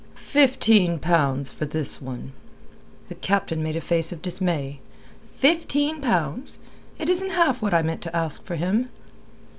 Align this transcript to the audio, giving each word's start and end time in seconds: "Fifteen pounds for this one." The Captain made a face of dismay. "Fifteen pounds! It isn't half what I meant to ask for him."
"Fifteen 0.15 0.97
pounds 0.97 1.51
for 1.51 1.65
this 1.67 2.01
one." 2.01 2.31
The 3.07 3.13
Captain 3.13 3.61
made 3.61 3.75
a 3.75 3.81
face 3.81 4.11
of 4.11 4.23
dismay. 4.23 4.79
"Fifteen 5.35 6.01
pounds! 6.01 6.57
It 6.97 7.07
isn't 7.07 7.29
half 7.29 7.61
what 7.61 7.75
I 7.75 7.83
meant 7.83 8.01
to 8.01 8.15
ask 8.15 8.43
for 8.43 8.55
him." 8.55 8.89